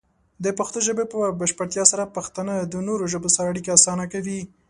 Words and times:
د 0.43 0.45
پښتو 0.57 0.79
ژبې 0.87 1.05
په 1.13 1.19
بشپړتیا 1.39 1.83
سره، 1.91 2.11
پښتانه 2.17 2.53
د 2.61 2.73
نورو 2.87 3.03
ژبو 3.13 3.29
سره 3.35 3.47
اړیکې 3.51 3.75
اسانه 3.77 4.05
کوي. 4.13 4.39